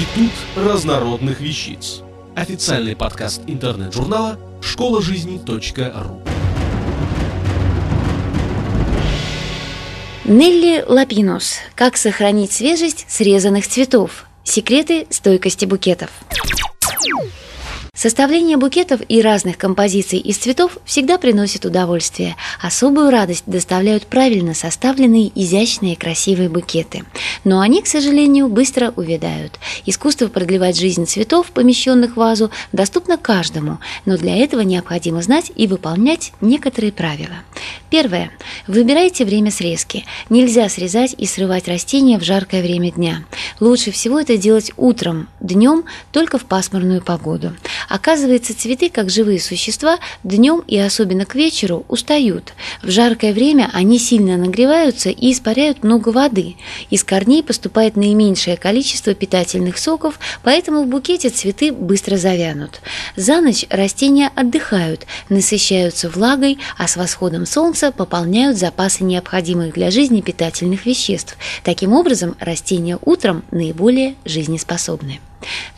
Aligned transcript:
Институт 0.00 0.32
разнородных 0.56 1.40
вещиц. 1.40 2.00
Официальный 2.34 2.96
подкаст 2.96 3.42
интернет-журнала 3.46 4.38
школа 4.62 5.02
жизни.ру. 5.02 6.22
Нелли 10.24 10.82
Лапинус. 10.88 11.58
Как 11.74 11.98
сохранить 11.98 12.50
свежесть 12.50 13.04
срезанных 13.10 13.68
цветов. 13.68 14.24
Секреты 14.42 15.06
стойкости 15.10 15.66
букетов. 15.66 16.08
Составление 18.00 18.56
букетов 18.56 19.02
и 19.10 19.20
разных 19.20 19.58
композиций 19.58 20.18
из 20.18 20.38
цветов 20.38 20.78
всегда 20.86 21.18
приносит 21.18 21.66
удовольствие. 21.66 22.34
Особую 22.58 23.10
радость 23.10 23.42
доставляют 23.44 24.06
правильно 24.06 24.54
составленные, 24.54 25.30
изящные, 25.34 25.96
красивые 25.96 26.48
букеты. 26.48 27.04
Но 27.44 27.60
они, 27.60 27.82
к 27.82 27.86
сожалению, 27.86 28.48
быстро 28.48 28.94
увядают. 28.96 29.58
Искусство 29.84 30.28
продлевать 30.28 30.78
жизнь 30.78 31.04
цветов, 31.04 31.50
помещенных 31.52 32.12
в 32.12 32.16
вазу, 32.16 32.50
доступно 32.72 33.18
каждому, 33.18 33.80
но 34.06 34.16
для 34.16 34.34
этого 34.34 34.62
необходимо 34.62 35.20
знать 35.20 35.52
и 35.54 35.66
выполнять 35.66 36.32
некоторые 36.40 36.92
правила. 36.92 37.36
Первое. 37.90 38.30
Выбирайте 38.68 39.24
время 39.24 39.50
срезки. 39.50 40.04
Нельзя 40.28 40.68
срезать 40.68 41.12
и 41.18 41.26
срывать 41.26 41.66
растения 41.66 42.18
в 42.18 42.22
жаркое 42.22 42.62
время 42.62 42.92
дня. 42.92 43.24
Лучше 43.58 43.90
всего 43.90 44.20
это 44.20 44.36
делать 44.36 44.70
утром, 44.76 45.28
днем 45.40 45.84
только 46.12 46.38
в 46.38 46.44
пасмурную 46.44 47.02
погоду. 47.02 47.52
Оказывается, 47.88 48.56
цветы, 48.56 48.90
как 48.90 49.10
живые 49.10 49.40
существа, 49.40 49.98
днем 50.22 50.62
и 50.68 50.78
особенно 50.78 51.26
к 51.26 51.34
вечеру 51.34 51.84
устают. 51.88 52.52
В 52.80 52.90
жаркое 52.90 53.32
время 53.32 53.68
они 53.72 53.98
сильно 53.98 54.36
нагреваются 54.36 55.10
и 55.10 55.32
испаряют 55.32 55.82
много 55.82 56.10
воды. 56.10 56.54
Из 56.90 57.02
корней 57.02 57.42
поступает 57.42 57.96
наименьшее 57.96 58.56
количество 58.56 59.14
питательных 59.14 59.78
соков, 59.78 60.20
поэтому 60.44 60.84
в 60.84 60.86
букете 60.86 61.28
цветы 61.28 61.72
быстро 61.72 62.16
завянут. 62.16 62.80
За 63.16 63.40
ночь 63.40 63.66
растения 63.68 64.30
отдыхают, 64.36 65.06
насыщаются 65.28 66.08
влагой, 66.08 66.58
а 66.78 66.86
с 66.86 66.96
восходом 66.96 67.46
солнца 67.46 67.79
пополняют 67.90 68.58
запасы 68.58 69.02
необходимых 69.04 69.72
для 69.72 69.90
жизни 69.90 70.20
питательных 70.20 70.84
веществ. 70.84 71.36
Таким 71.64 71.94
образом, 71.94 72.36
растения 72.38 72.98
утром 73.02 73.42
наиболее 73.50 74.14
жизнеспособны. 74.24 75.20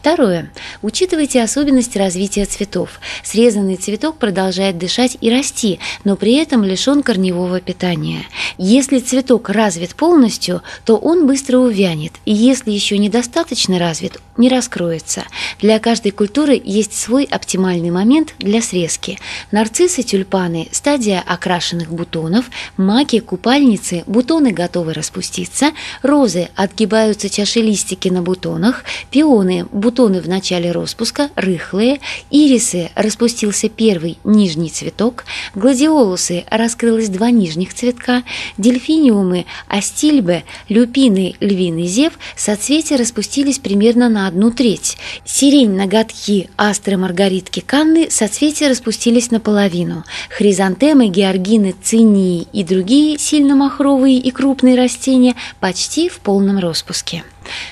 Второе. 0.00 0.50
Учитывайте 0.80 1.42
особенности 1.42 1.98
развития 1.98 2.46
цветов. 2.46 3.00
Срезанный 3.22 3.76
цветок 3.76 4.16
продолжает 4.16 4.78
дышать 4.78 5.18
и 5.20 5.30
расти, 5.30 5.78
но 6.04 6.16
при 6.16 6.36
этом 6.36 6.64
лишен 6.64 7.02
корневого 7.02 7.60
питания. 7.60 8.24
Если 8.56 9.00
цветок 9.00 9.50
развит 9.50 9.94
полностью, 9.94 10.62
то 10.86 10.96
он 10.96 11.26
быстро 11.26 11.58
увянет, 11.58 12.12
и 12.24 12.32
если 12.32 12.70
еще 12.70 12.96
недостаточно 12.96 13.78
развит, 13.78 14.16
не 14.38 14.48
раскроется. 14.48 15.24
Для 15.60 15.78
каждой 15.78 16.12
культуры 16.12 16.58
есть 16.64 16.98
свой 16.98 17.24
оптимальный 17.24 17.90
момент 17.90 18.34
для 18.38 18.62
срезки. 18.62 19.18
Нарциссы, 19.52 20.02
тюльпаны– 20.02 20.68
стадия 20.72 21.22
окрашенных 21.26 21.92
бутонов, 21.92 22.46
маки, 22.78 23.18
купальницы– 23.20 24.04
бутоны 24.06 24.52
готовы 24.52 24.94
распуститься, 24.94 25.72
розы– 26.00 26.48
отгибаются 26.56 27.28
чашелистики 27.28 28.08
на 28.08 28.22
бутонах, 28.22 28.84
пионы– 29.10 29.66
бутоны 29.70 29.89
в 29.90 30.28
начале 30.28 30.72
распуска, 30.72 31.30
рыхлые, 31.34 32.00
ирисы 32.30 32.90
распустился 32.94 33.68
первый 33.68 34.18
нижний 34.24 34.70
цветок, 34.70 35.24
гладиолусы 35.54 36.44
раскрылось 36.50 37.08
два 37.08 37.30
нижних 37.30 37.74
цветка, 37.74 38.22
дельфиниумы, 38.56 39.46
астильбы, 39.66 40.44
люпины, 40.68 41.34
львиный 41.40 41.86
зев 41.86 42.12
соцветия 42.36 42.96
распустились 42.96 43.58
примерно 43.58 44.08
на 44.08 44.28
одну 44.28 44.50
треть. 44.50 44.96
Сирень, 45.24 45.74
ноготки, 45.74 46.48
астры, 46.56 46.96
маргаритки, 46.96 47.60
канны 47.60 48.10
соцветия 48.10 48.68
распустились 48.68 49.30
наполовину. 49.30 50.04
Хризантемы, 50.30 51.08
георгины, 51.08 51.74
цинии 51.82 52.46
и 52.52 52.62
другие 52.64 53.18
сильно 53.18 53.56
махровые 53.56 54.18
и 54.18 54.30
крупные 54.30 54.76
растения 54.76 55.34
почти 55.58 56.08
в 56.08 56.20
полном 56.20 56.58
распуске. 56.58 57.24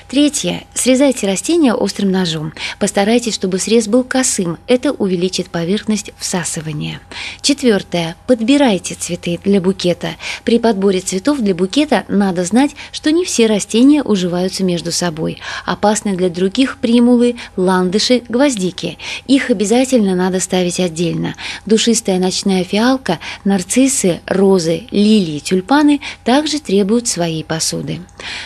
Третье. 0.07 0.63
Срезайте 0.73 1.27
растения 1.27 1.73
острым 1.73 2.11
ножом. 2.11 2.53
Постарайтесь, 2.79 3.35
чтобы 3.35 3.59
срез 3.59 3.87
был 3.87 4.03
косым. 4.03 4.57
Это 4.67 4.91
увеличит 4.91 5.49
поверхность 5.49 6.11
всасывания. 6.17 7.01
Четвертое. 7.41 8.15
Подбирайте 8.27 8.95
цветы 8.95 9.39
для 9.43 9.61
букета. 9.61 10.09
При 10.43 10.59
подборе 10.59 10.99
цветов 10.99 11.39
для 11.39 11.55
букета 11.55 12.05
надо 12.07 12.43
знать, 12.43 12.71
что 12.91 13.11
не 13.11 13.25
все 13.25 13.47
растения 13.47 14.03
уживаются 14.03 14.63
между 14.63 14.91
собой. 14.91 15.39
Опасны 15.65 16.15
для 16.15 16.29
других 16.29 16.77
примулы, 16.77 17.35
ландыши, 17.55 18.21
гвоздики. 18.29 18.97
Их 19.27 19.49
обязательно 19.49 20.15
надо 20.15 20.39
ставить 20.39 20.79
отдельно. 20.79 21.35
Душистая 21.65 22.19
ночная 22.19 22.63
фиалка, 22.63 23.19
нарциссы, 23.43 24.19
розы, 24.25 24.83
лилии, 24.91 25.39
тюльпаны 25.39 26.01
также 26.23 26.59
требуют 26.59 27.07
своей 27.07 27.43
посуды. 27.43 28.01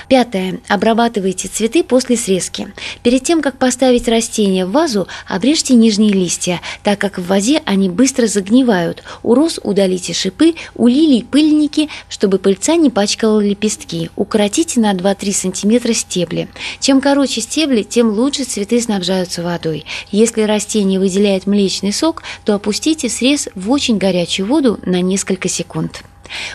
Пятое. 0.08 0.60
Обрабатывайте 0.68 1.23
цветы 1.32 1.84
после 1.84 2.18
срезки. 2.18 2.74
Перед 3.02 3.24
тем, 3.24 3.42
как 3.42 3.58
поставить 3.58 4.08
растение 4.08 4.66
в 4.66 4.72
вазу, 4.72 5.08
обрежьте 5.28 5.74
нижние 5.74 6.12
листья, 6.12 6.62
так 6.84 7.00
как 7.00 7.18
в 7.18 7.26
воде 7.26 7.62
они 7.66 7.90
быстро 7.90 8.28
загнивают. 8.28 9.04
У 9.24 9.34
роз 9.34 9.60
удалите 9.64 10.14
шипы, 10.14 10.56
у 10.76 10.88
лилий 10.88 11.24
пыльники, 11.24 11.90
чтобы 12.10 12.38
пыльца 12.40 12.76
не 12.76 12.90
пачкала 12.90 13.40
лепестки. 13.40 14.10
Укоротите 14.16 14.80
на 14.80 14.94
2-3 14.94 15.32
см 15.32 15.94
стебли. 15.94 16.50
Чем 16.80 17.02
короче 17.02 17.42
стебли, 17.42 17.84
тем 17.84 18.10
лучше 18.10 18.44
цветы 18.44 18.82
снабжаются 18.82 19.42
водой. 19.42 19.86
Если 20.12 20.42
растение 20.42 21.00
выделяет 21.00 21.48
млечный 21.48 21.94
сок, 21.94 22.24
то 22.46 22.56
опустите 22.56 23.10
срез 23.10 23.48
в 23.56 23.72
очень 23.72 23.98
горячую 23.98 24.48
воду 24.48 24.80
на 24.86 25.02
несколько 25.02 25.48
секунд. 25.48 26.04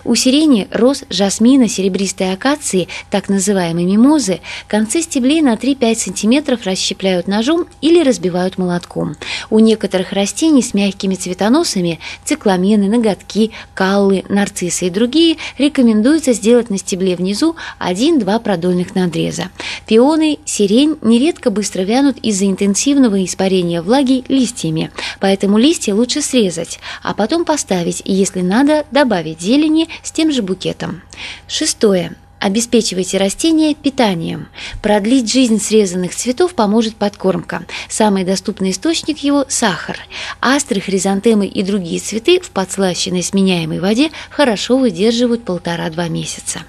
У 0.05 0.15
сирени, 0.15 0.69
роз, 0.71 1.05
жасмина, 1.11 1.69
серебристой 1.69 2.33
акации, 2.33 2.89
так 3.11 3.29
называемой 3.29 3.85
мимозы, 3.85 4.41
концы 4.67 5.03
стеблей 5.03 5.43
на 5.43 5.55
3-5 5.55 5.95
см 5.95 6.59
расщепляют 6.65 7.29
ножом 7.29 7.67
или 7.81 8.03
разбивают 8.03 8.59
молотком. 8.59 9.17
У 9.51 9.59
некоторых 9.59 10.13
растений 10.13 10.63
с 10.63 10.75
мягкими 10.75 11.15
цветоносами, 11.15 12.01
цикламены, 12.25 12.89
ноготки, 12.89 13.51
каллы, 13.75 14.25
нарциссы 14.29 14.87
и 14.87 14.91
другие, 14.91 15.37
рекомендуется 15.59 16.33
сделать 16.33 16.71
на 16.71 16.79
стебле 16.79 17.17
внизу 17.17 17.57
1-2 17.81 18.41
продольных 18.41 18.95
надреза. 18.95 19.51
Пионы, 19.87 20.39
сирень 20.45 20.97
нередко 21.03 21.51
быстро 21.51 21.83
вянут 21.83 22.19
из-за 22.19 22.47
интенсивного 22.47 23.25
испарения 23.25 23.83
влаги 23.83 24.25
листьями, 24.29 24.91
поэтому 25.21 25.59
листья 25.59 25.95
лучше 25.95 26.23
срезать, 26.23 26.79
а 27.03 27.15
потом 27.15 27.45
поставить 27.45 28.03
и, 28.05 28.13
если 28.13 28.41
надо, 28.41 28.85
добавить 28.91 29.41
зелень 29.41 29.68
зелени 29.69 29.89
с 30.03 30.11
тем 30.11 30.33
же 30.33 30.43
букетом. 30.43 31.03
Шестое. 31.47 32.13
Обеспечивайте 32.41 33.19
растения 33.19 33.75
питанием. 33.75 34.47
Продлить 34.81 35.31
жизнь 35.31 35.61
срезанных 35.61 36.15
цветов 36.15 36.55
поможет 36.55 36.95
подкормка. 36.95 37.65
Самый 37.89 38.23
доступный 38.23 38.71
источник 38.71 39.19
его– 39.19 39.45
сахар. 39.49 39.99
Астры, 40.41 40.81
хризантемы 40.81 41.49
и 41.49 41.65
другие 41.65 41.99
цветы 41.99 42.39
в 42.39 42.51
подслащенной 42.51 43.25
сменяемой 43.25 43.81
воде 43.81 44.13
хорошо 44.31 44.79
выдерживают 44.79 45.43
полтора-два 45.43 46.07
месяца. 46.07 46.61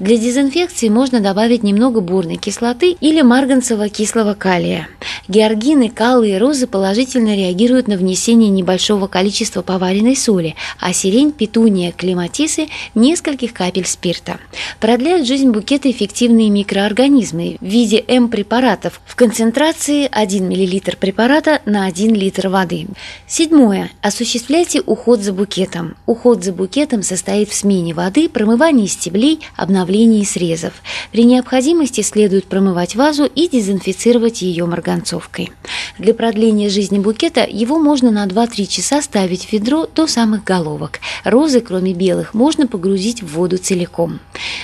Для 0.00 0.16
дезинфекции 0.16 0.88
можно 0.88 1.20
добавить 1.20 1.62
немного 1.62 2.00
бурной 2.00 2.36
кислоты 2.36 2.96
или 3.00 3.22
марганцевого 3.22 3.88
кислого 3.90 4.34
калия. 4.34 4.88
Георгины, 5.28 5.88
каллы 5.88 6.30
и 6.30 6.38
розы 6.38 6.66
положительно 6.66 7.36
реагируют 7.36 7.86
на 7.86 7.96
внесение 7.96 8.50
небольшого 8.50 9.06
количества 9.06 9.62
поваренной 9.62 10.16
соли, 10.16 10.56
а 10.80 10.92
сирень, 10.92 11.32
петуния, 11.32 11.92
клематисы– 11.92 12.68
нескольких 12.94 13.52
капель 13.52 13.86
спирта. 13.86 14.38
Продляют 14.80 15.26
жизнь 15.26 15.50
букета 15.50 15.90
эффективные 15.90 16.50
микроорганизмы 16.50 17.56
в 17.60 17.64
виде 17.64 18.04
М-препаратов 18.08 19.00
в 19.06 19.14
концентрации 19.14 20.08
1 20.10 20.44
мл 20.44 20.96
препарата 20.98 21.60
на 21.66 21.86
1 21.86 22.14
литр 22.14 22.48
воды. 22.48 22.88
Седьмое. 23.28 23.90
Осуществляйте 24.00 24.80
уход 24.80 25.20
за 25.20 25.32
букетом. 25.32 25.96
Уход 26.06 26.42
за 26.42 26.52
букетом 26.52 27.02
состоит 27.02 27.48
в 27.48 27.54
смене 27.54 27.94
воды, 27.94 28.28
промывании 28.28 28.86
стеблей, 28.86 29.40
обновлении 29.56 30.24
срезов. 30.24 30.72
При 31.12 31.24
необходимости 31.24 32.00
следует 32.00 32.46
промывать 32.46 32.96
вазу 32.96 33.24
и 33.24 33.48
дезинфицировать 33.48 34.42
ее 34.42 34.66
марганцовкой. 35.12 35.52
Для 35.98 36.14
продления 36.14 36.68
жизни 36.68 36.98
букета 36.98 37.46
его 37.48 37.78
можно 37.78 38.10
на 38.10 38.26
2-3 38.26 38.66
часа 38.66 39.02
ставить 39.02 39.46
в 39.46 39.52
ведро 39.52 39.86
до 39.94 40.06
самых 40.06 40.44
головок. 40.44 41.00
Розы, 41.24 41.60
кроме 41.60 41.92
белых, 41.92 42.34
можно 42.34 42.66
погрузить 42.66 43.22
в 43.22 43.34
воду 43.34 43.58
целиком. 43.58 44.20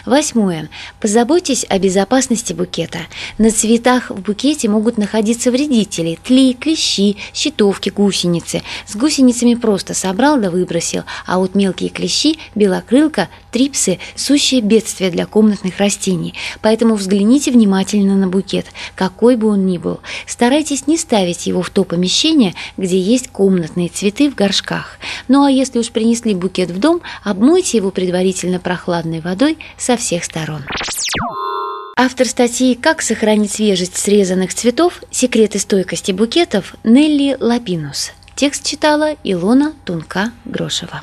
Восьмое. 0.06 0.68
Позаботьтесь 1.00 1.66
о 1.68 1.78
безопасности 1.78 2.52
букета. 2.52 3.00
На 3.36 3.50
цветах 3.50 4.10
в 4.10 4.20
букете 4.20 4.68
могут 4.68 4.98
находиться 4.98 5.50
вредители– 5.50 6.18
тли, 6.24 6.54
клещи, 6.54 7.16
щитовки, 7.34 7.90
гусеницы. 7.90 8.62
С 8.86 8.96
гусеницами 8.96 9.54
просто 9.54 9.94
собрал 9.94 10.38
да 10.38 10.50
выбросил, 10.50 11.02
а 11.26 11.38
вот 11.38 11.54
мелкие 11.54 11.90
клещи, 11.90 12.38
белокрылка, 12.54 13.28
Трипсы– 13.50 13.98
сущее 14.16 14.60
бедствие 14.60 15.10
для 15.10 15.26
комнатных 15.26 15.78
растений, 15.78 16.34
поэтому 16.60 16.94
взгляните 16.94 17.50
внимательно 17.50 18.16
на 18.16 18.28
букет, 18.28 18.66
какой 18.94 19.36
бы 19.36 19.48
он 19.48 19.66
ни 19.66 19.78
был. 19.78 20.00
Старайтесь 20.26 20.86
не 20.86 20.98
ставить 20.98 21.46
его 21.46 21.62
в 21.62 21.70
то 21.70 21.84
помещение, 21.84 22.54
где 22.76 22.98
есть 22.98 23.28
комнатные 23.28 23.88
цветы 23.88 24.30
в 24.30 24.34
горшках. 24.34 24.98
Ну 25.28 25.44
а 25.44 25.50
если 25.50 25.78
уж 25.78 25.90
принесли 25.90 26.34
букет 26.34 26.70
в 26.70 26.78
дом, 26.78 27.00
обмойте 27.24 27.78
его 27.78 27.90
предварительно 27.90 28.60
прохладной 28.60 29.20
водой 29.20 29.58
со 29.78 29.96
всех 29.96 30.24
сторон. 30.24 30.64
Автор 31.96 32.28
статьи 32.28 32.76
«Как 32.76 33.02
сохранить 33.02 33.52
свежесть 33.52 33.96
срезанных 33.96 34.54
цветов. 34.54 35.02
Секреты 35.10 35.58
стойкости 35.58 36.12
букетов» 36.12 36.76
Нелли 36.84 37.36
Лапинус. 37.40 38.12
Текст 38.36 38.64
читала 38.64 39.16
Илона 39.24 39.72
Тунка-Грошева. 39.84 41.02